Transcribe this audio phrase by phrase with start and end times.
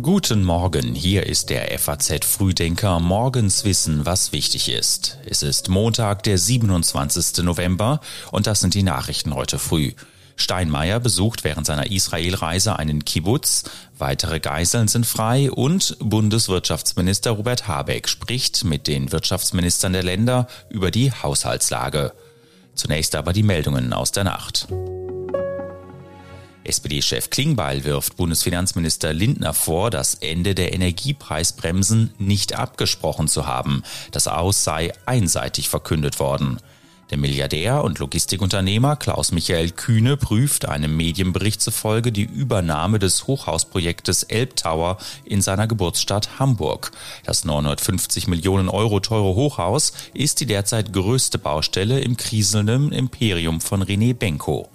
[0.00, 3.00] Guten Morgen, hier ist der FAZ Frühdenker.
[3.00, 5.18] Morgens wissen, was wichtig ist.
[5.24, 7.44] Es ist Montag, der 27.
[7.44, 8.00] November
[8.30, 9.92] und das sind die Nachrichten heute früh.
[10.36, 13.64] Steinmeier besucht während seiner Israelreise einen Kibbutz,
[13.96, 20.90] weitere Geiseln sind frei und Bundeswirtschaftsminister Robert Habeck spricht mit den Wirtschaftsministern der Länder über
[20.90, 22.12] die Haushaltslage.
[22.74, 24.66] Zunächst aber die Meldungen aus der Nacht.
[26.64, 33.82] SPD-Chef Klingbeil wirft Bundesfinanzminister Lindner vor, das Ende der Energiepreisbremsen nicht abgesprochen zu haben.
[34.10, 36.58] Das Aus sei einseitig verkündet worden.
[37.10, 44.22] Der Milliardär und Logistikunternehmer Klaus Michael Kühne prüft einem Medienbericht zufolge die Übernahme des Hochhausprojektes
[44.24, 46.92] Elbtower in seiner Geburtsstadt Hamburg.
[47.24, 53.84] Das 950 Millionen Euro teure Hochhaus ist die derzeit größte Baustelle im kriselnden Imperium von
[53.84, 54.70] René Benko.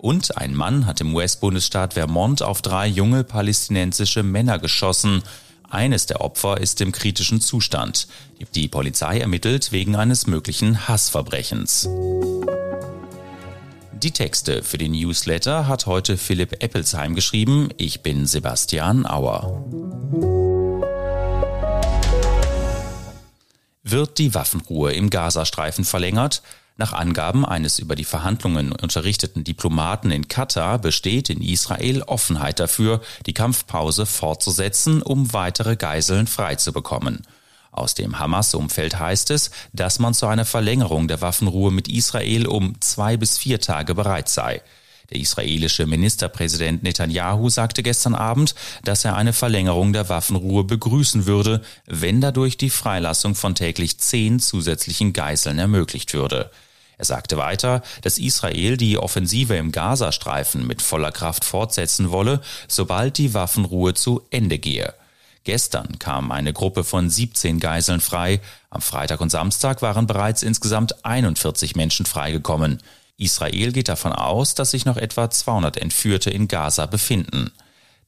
[0.00, 5.22] Und ein Mann hat im US-Bundesstaat Vermont auf drei junge palästinensische Männer geschossen.
[5.68, 8.08] Eines der Opfer ist im kritischen Zustand.
[8.54, 11.86] Die Polizei ermittelt wegen eines möglichen Hassverbrechens.
[13.92, 17.68] Die Texte für den Newsletter hat heute Philipp Eppelsheim geschrieben.
[17.76, 19.62] Ich bin Sebastian Auer.
[23.82, 26.40] Wird die Waffenruhe im Gazastreifen verlängert?
[26.76, 33.02] Nach Angaben eines über die Verhandlungen unterrichteten Diplomaten in Katar besteht in Israel Offenheit dafür,
[33.26, 37.22] die Kampfpause fortzusetzen, um weitere Geiseln freizubekommen.
[37.72, 42.80] Aus dem Hamas-Umfeld heißt es, dass man zu einer Verlängerung der Waffenruhe mit Israel um
[42.80, 44.62] zwei bis vier Tage bereit sei.
[45.10, 51.62] Der israelische Ministerpräsident Netanyahu sagte gestern Abend, dass er eine Verlängerung der Waffenruhe begrüßen würde,
[51.86, 56.50] wenn dadurch die Freilassung von täglich zehn zusätzlichen Geiseln ermöglicht würde.
[56.96, 63.16] Er sagte weiter, dass Israel die Offensive im Gazastreifen mit voller Kraft fortsetzen wolle, sobald
[63.18, 64.94] die Waffenruhe zu Ende gehe.
[65.44, 68.40] Gestern kam eine Gruppe von 17 Geiseln frei.
[68.68, 72.82] Am Freitag und Samstag waren bereits insgesamt 41 Menschen freigekommen.
[73.20, 77.50] Israel geht davon aus, dass sich noch etwa 200 Entführte in Gaza befinden.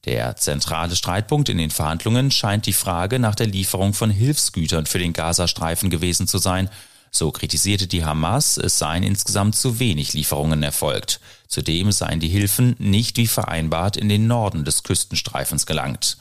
[0.05, 4.99] Der zentrale Streitpunkt in den Verhandlungen scheint die Frage nach der Lieferung von Hilfsgütern für
[4.99, 6.69] den Gazastreifen gewesen zu sein
[7.15, 11.19] so kritisierte die Hamas, es seien insgesamt zu wenig Lieferungen erfolgt.
[11.47, 16.17] Zudem seien die Hilfen nicht wie vereinbart in den Norden des Küstenstreifens gelangt.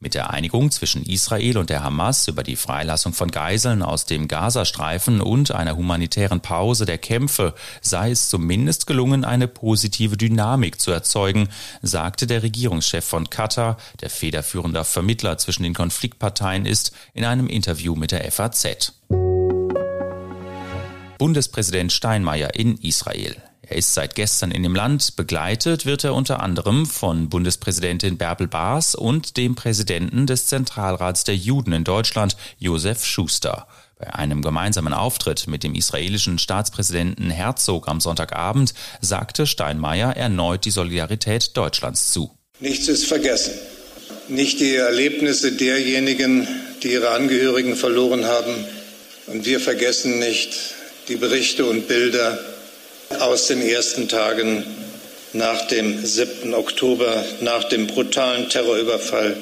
[0.00, 4.28] Mit der Einigung zwischen Israel und der Hamas über die Freilassung von Geiseln aus dem
[4.28, 10.92] Gazastreifen und einer humanitären Pause der Kämpfe sei es zumindest gelungen, eine positive Dynamik zu
[10.92, 11.48] erzeugen,
[11.82, 17.96] sagte der Regierungschef von Katar, der federführender Vermittler zwischen den Konfliktparteien ist, in einem Interview
[17.96, 18.92] mit der FAZ.
[21.18, 23.42] Bundespräsident Steinmeier in Israel.
[23.70, 25.16] Er ist seit gestern in dem Land.
[25.16, 31.36] Begleitet wird er unter anderem von Bundespräsidentin Bärbel Baas und dem Präsidenten des Zentralrats der
[31.36, 33.66] Juden in Deutschland, Josef Schuster.
[33.98, 40.70] Bei einem gemeinsamen Auftritt mit dem israelischen Staatspräsidenten Herzog am Sonntagabend sagte Steinmeier erneut die
[40.70, 42.30] Solidarität Deutschlands zu.
[42.60, 43.52] Nichts ist vergessen.
[44.28, 46.48] Nicht die Erlebnisse derjenigen,
[46.82, 48.54] die ihre Angehörigen verloren haben.
[49.26, 50.54] Und wir vergessen nicht
[51.08, 52.38] die Berichte und Bilder
[53.20, 54.64] aus den ersten Tagen
[55.32, 56.54] nach dem 7.
[56.54, 59.36] Oktober, nach dem brutalen Terrorüberfall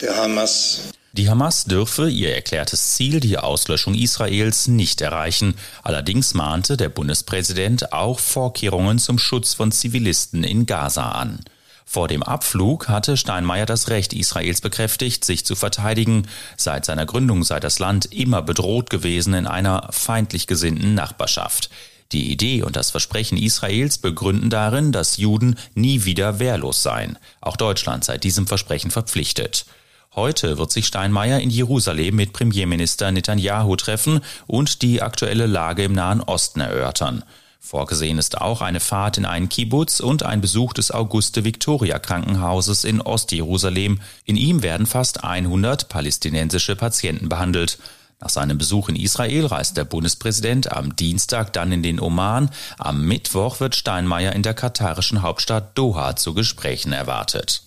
[0.00, 0.80] der Hamas.
[1.12, 5.54] Die Hamas dürfe ihr erklärtes Ziel, die Auslöschung Israels, nicht erreichen.
[5.82, 11.40] Allerdings mahnte der Bundespräsident auch Vorkehrungen zum Schutz von Zivilisten in Gaza an.
[11.84, 16.28] Vor dem Abflug hatte Steinmeier das Recht Israels bekräftigt, sich zu verteidigen.
[16.56, 21.70] Seit seiner Gründung sei das Land immer bedroht gewesen in einer feindlich gesinnten Nachbarschaft.
[22.12, 27.18] Die Idee und das Versprechen Israels begründen darin, dass Juden nie wieder wehrlos seien.
[27.42, 29.66] Auch Deutschland sei diesem Versprechen verpflichtet.
[30.14, 35.92] Heute wird sich Steinmeier in Jerusalem mit Premierminister Netanyahu treffen und die aktuelle Lage im
[35.92, 37.24] Nahen Osten erörtern.
[37.60, 44.00] Vorgesehen ist auch eine Fahrt in einen Kibbutz und ein Besuch des Auguste-Victoria-Krankenhauses in Ostjerusalem.
[44.24, 47.78] In ihm werden fast 100 palästinensische Patienten behandelt.
[48.20, 52.50] Nach seinem Besuch in Israel reist der Bundespräsident am Dienstag dann in den Oman.
[52.76, 57.62] Am Mittwoch wird Steinmeier in der katarischen Hauptstadt Doha zu Gesprächen erwartet.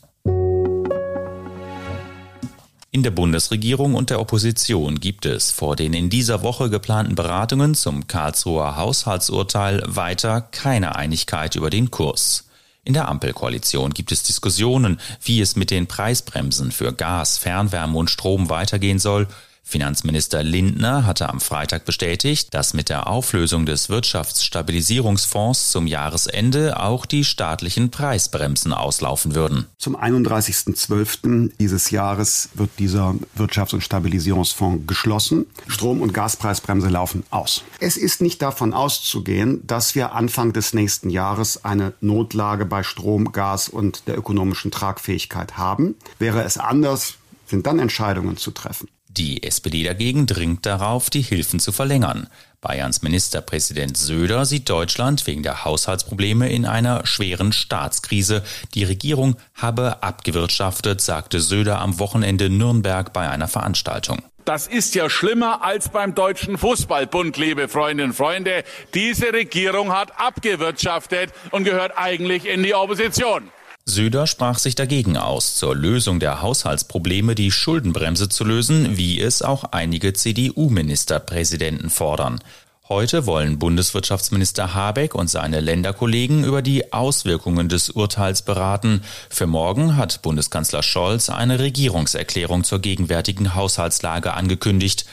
[2.93, 7.73] In der Bundesregierung und der Opposition gibt es vor den in dieser Woche geplanten Beratungen
[7.73, 12.49] zum Karlsruher Haushaltsurteil weiter keine Einigkeit über den Kurs.
[12.83, 18.09] In der Ampelkoalition gibt es Diskussionen, wie es mit den Preisbremsen für Gas, Fernwärme und
[18.09, 19.27] Strom weitergehen soll.
[19.63, 27.05] Finanzminister Lindner hatte am Freitag bestätigt, dass mit der Auflösung des Wirtschaftsstabilisierungsfonds zum Jahresende auch
[27.05, 29.67] die staatlichen Preisbremsen auslaufen würden.
[29.77, 31.51] Zum 31.12.
[31.59, 35.45] dieses Jahres wird dieser Wirtschafts- und Stabilisierungsfonds geschlossen.
[35.67, 37.63] Strom- und Gaspreisbremse laufen aus.
[37.79, 43.31] Es ist nicht davon auszugehen, dass wir Anfang des nächsten Jahres eine Notlage bei Strom,
[43.31, 45.95] Gas und der ökonomischen Tragfähigkeit haben.
[46.19, 47.15] Wäre es anders,
[47.47, 48.87] sind dann Entscheidungen zu treffen.
[49.17, 52.27] Die SPD dagegen dringt darauf, die Hilfen zu verlängern.
[52.61, 58.41] Bayerns Ministerpräsident Söder sieht Deutschland wegen der Haushaltsprobleme in einer schweren Staatskrise.
[58.73, 64.21] Die Regierung habe abgewirtschaftet, sagte Söder am Wochenende Nürnberg bei einer Veranstaltung.
[64.45, 68.63] Das ist ja schlimmer als beim Deutschen Fußballbund, liebe Freundinnen und Freunde.
[68.93, 73.51] Diese Regierung hat abgewirtschaftet und gehört eigentlich in die Opposition.
[73.85, 79.41] Söder sprach sich dagegen aus, zur Lösung der Haushaltsprobleme die Schuldenbremse zu lösen, wie es
[79.41, 82.39] auch einige CDU-Ministerpräsidenten fordern.
[82.87, 89.01] Heute wollen Bundeswirtschaftsminister Habeck und seine Länderkollegen über die Auswirkungen des Urteils beraten.
[89.29, 95.05] Für morgen hat Bundeskanzler Scholz eine Regierungserklärung zur gegenwärtigen Haushaltslage angekündigt.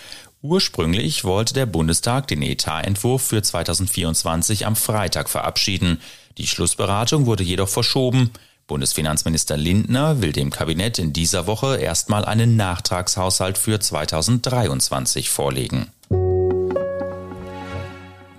[0.43, 6.01] Ursprünglich wollte der Bundestag den Etatentwurf für 2024 am Freitag verabschieden.
[6.37, 8.31] Die Schlussberatung wurde jedoch verschoben.
[8.69, 15.91] Bundesfinanzminister Lindner will dem Kabinett in dieser Woche erstmal einen Nachtragshaushalt für 2023 vorlegen.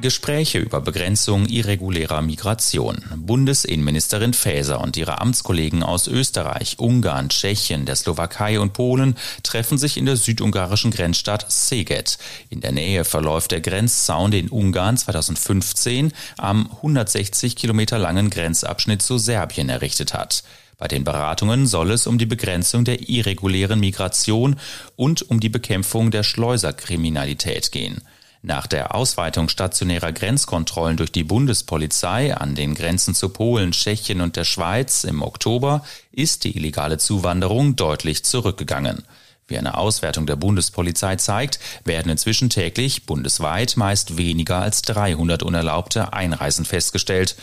[0.01, 3.03] Gespräche über Begrenzung irregulärer Migration.
[3.17, 9.97] Bundesinnenministerin Faeser und ihre Amtskollegen aus Österreich, Ungarn, Tschechien, der Slowakei und Polen treffen sich
[9.97, 12.17] in der südungarischen Grenzstadt Szeged.
[12.49, 19.17] In der Nähe verläuft der Grenzzaun, den Ungarn 2015 am 160 Kilometer langen Grenzabschnitt zu
[19.17, 20.43] Serbien errichtet hat.
[20.77, 24.55] Bei den Beratungen soll es um die Begrenzung der irregulären Migration
[24.95, 28.01] und um die Bekämpfung der Schleuserkriminalität gehen.
[28.41, 34.37] Nach der Ausweitung stationärer Grenzkontrollen durch die Bundespolizei an den Grenzen zu Polen, Tschechien und
[34.37, 35.83] der Schweiz im Oktober
[36.13, 39.03] ist die illegale Zuwanderung deutlich zurückgegangen.
[39.49, 46.13] Wie eine Auswertung der Bundespolizei zeigt, werden inzwischen täglich bundesweit meist weniger als 300 unerlaubte
[46.13, 47.35] Einreisen festgestellt.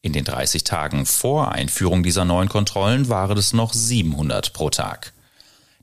[0.00, 5.12] In den 30 Tagen vor Einführung dieser neuen Kontrollen waren es noch 700 pro Tag.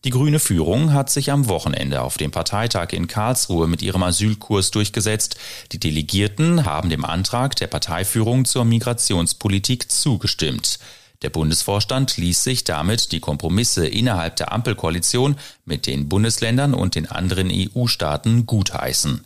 [0.05, 4.69] Die grüne Führung hat sich am Wochenende auf dem Parteitag in Karlsruhe mit ihrem Asylkurs
[4.71, 5.37] durchgesetzt.
[5.71, 10.79] Die Delegierten haben dem Antrag der Parteiführung zur Migrationspolitik zugestimmt.
[11.21, 17.09] Der Bundesvorstand ließ sich damit die Kompromisse innerhalb der Ampelkoalition mit den Bundesländern und den
[17.09, 19.21] anderen EU-Staaten gutheißen.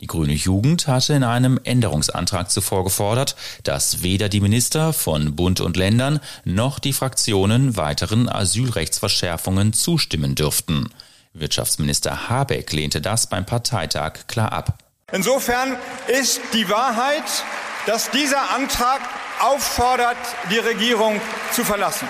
[0.00, 5.60] Die Grüne Jugend hatte in einem Änderungsantrag zuvor gefordert, dass weder die Minister von Bund
[5.60, 10.88] und Ländern noch die Fraktionen weiteren Asylrechtsverschärfungen zustimmen dürften.
[11.34, 14.78] Wirtschaftsminister Habeck lehnte das beim Parteitag klar ab.
[15.12, 15.76] Insofern
[16.08, 17.44] ist die Wahrheit,
[17.86, 19.00] dass dieser Antrag
[19.40, 20.16] auffordert,
[20.50, 21.20] die Regierung
[21.52, 22.08] zu verlassen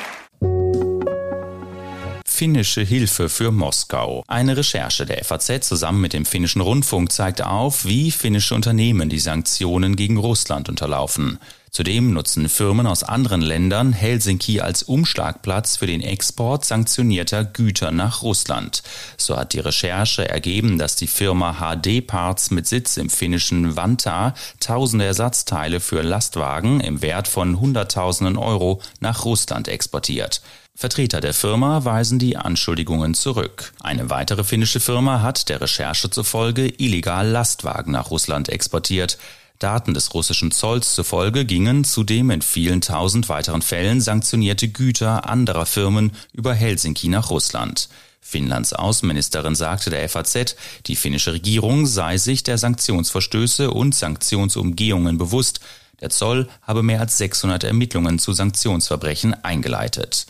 [2.40, 4.24] finnische Hilfe für Moskau.
[4.26, 9.18] Eine Recherche der FAZ zusammen mit dem finnischen Rundfunk zeigt auf, wie finnische Unternehmen die
[9.18, 11.38] Sanktionen gegen Russland unterlaufen.
[11.70, 18.22] Zudem nutzen Firmen aus anderen Ländern Helsinki als Umschlagplatz für den Export sanktionierter Güter nach
[18.22, 18.82] Russland.
[19.18, 24.32] So hat die Recherche ergeben, dass die Firma HD Parts mit Sitz im finnischen Vantaa
[24.60, 30.40] tausende Ersatzteile für Lastwagen im Wert von Hunderttausenden Euro nach Russland exportiert.
[30.80, 33.74] Vertreter der Firma weisen die Anschuldigungen zurück.
[33.80, 39.18] Eine weitere finnische Firma hat der Recherche zufolge illegal Lastwagen nach Russland exportiert.
[39.58, 45.66] Daten des russischen Zolls zufolge gingen zudem in vielen tausend weiteren Fällen sanktionierte Güter anderer
[45.66, 47.90] Firmen über Helsinki nach Russland.
[48.22, 50.56] Finnlands Außenministerin sagte der FAZ,
[50.86, 55.60] die finnische Regierung sei sich der Sanktionsverstöße und Sanktionsumgehungen bewusst.
[56.00, 60.24] Der Zoll habe mehr als 600 Ermittlungen zu Sanktionsverbrechen eingeleitet.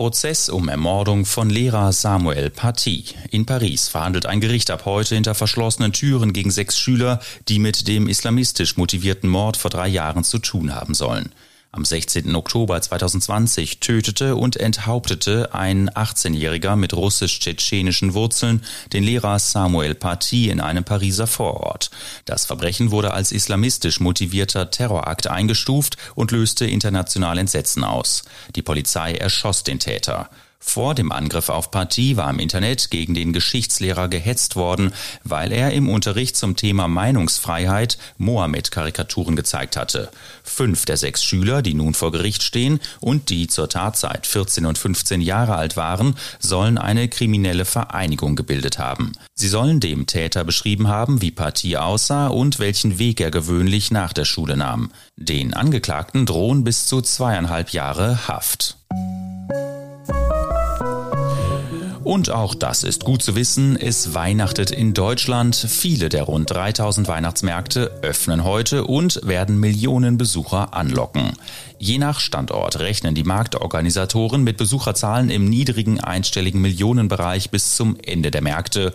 [0.00, 3.04] Prozess um Ermordung von Lehrer Samuel Paty.
[3.30, 7.86] In Paris verhandelt ein Gericht ab heute hinter verschlossenen Türen gegen sechs Schüler, die mit
[7.86, 11.32] dem islamistisch motivierten Mord vor drei Jahren zu tun haben sollen.
[11.72, 12.34] Am 16.
[12.34, 20.60] Oktober 2020 tötete und enthauptete ein 18-Jähriger mit russisch-tschetschenischen Wurzeln den Lehrer Samuel Paty in
[20.60, 21.92] einem Pariser Vorort.
[22.24, 28.24] Das Verbrechen wurde als islamistisch motivierter Terrorakt eingestuft und löste international Entsetzen aus.
[28.56, 30.28] Die Polizei erschoss den Täter.
[30.62, 34.92] Vor dem Angriff auf Partie war im Internet gegen den Geschichtslehrer gehetzt worden,
[35.24, 40.10] weil er im Unterricht zum Thema Meinungsfreiheit Mohammed-Karikaturen gezeigt hatte.
[40.44, 44.76] Fünf der sechs Schüler, die nun vor Gericht stehen und die zur Tatzeit 14 und
[44.76, 49.12] 15 Jahre alt waren, sollen eine kriminelle Vereinigung gebildet haben.
[49.34, 54.12] Sie sollen dem Täter beschrieben haben, wie Partie aussah und welchen Weg er gewöhnlich nach
[54.12, 54.92] der Schule nahm.
[55.16, 58.76] Den Angeklagten drohen bis zu zweieinhalb Jahre Haft.
[62.10, 65.54] Und auch das ist gut zu wissen, es weihnachtet in Deutschland.
[65.54, 71.34] Viele der rund 3000 Weihnachtsmärkte öffnen heute und werden Millionen Besucher anlocken.
[71.78, 78.32] Je nach Standort rechnen die Marktorganisatoren mit Besucherzahlen im niedrigen einstelligen Millionenbereich bis zum Ende
[78.32, 78.92] der Märkte.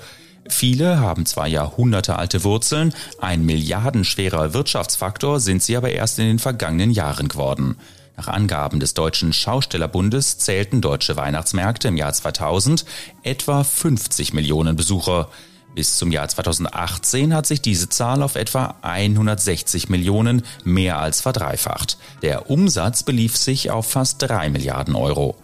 [0.50, 6.92] Viele haben zwar jahrhundertealte Wurzeln, ein milliardenschwerer Wirtschaftsfaktor sind sie aber erst in den vergangenen
[6.92, 7.78] Jahren geworden.
[8.18, 12.86] Nach Angaben des Deutschen Schaustellerbundes zählten deutsche Weihnachtsmärkte im Jahr 2000
[13.24, 15.30] etwa 50 Millionen Besucher.
[15.76, 21.98] Bis zum Jahr 2018 hat sich diese Zahl auf etwa 160 Millionen mehr als verdreifacht.
[22.22, 25.36] Der Umsatz belief sich auf fast 3 Milliarden Euro.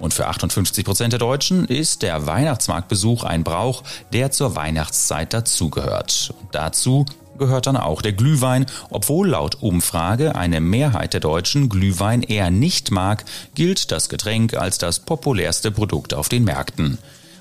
[0.00, 6.34] Und für 58 Prozent der Deutschen ist der Weihnachtsmarktbesuch ein Brauch, der zur Weihnachtszeit dazugehört.
[6.50, 7.06] Dazu
[7.38, 8.66] gehört dann auch der Glühwein.
[8.90, 13.24] Obwohl laut Umfrage eine Mehrheit der Deutschen Glühwein eher nicht mag,
[13.54, 16.98] gilt das Getränk als das populärste Produkt auf den Märkten.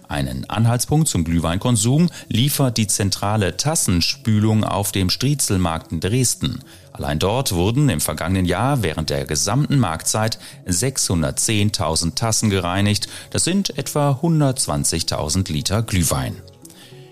[0.07, 6.59] Einen Anhaltspunkt zum Glühweinkonsum liefert die zentrale Tassenspülung auf dem Striezelmarkt in Dresden.
[6.93, 13.07] Allein dort wurden im vergangenen Jahr während der gesamten Marktzeit 610.000 Tassen gereinigt.
[13.31, 16.35] Das sind etwa 120.000 Liter Glühwein.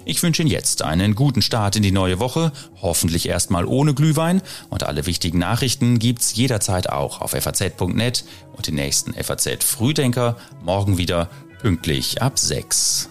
[0.06, 4.42] Ich wünsche Ihnen jetzt einen guten Start in die neue Woche, hoffentlich erstmal ohne Glühwein
[4.70, 10.98] und alle wichtigen Nachrichten gibt's jederzeit auch auf faz.net und den nächsten FAZ Frühdenker morgen
[10.98, 11.30] wieder
[11.62, 13.10] pünktlich ab 6.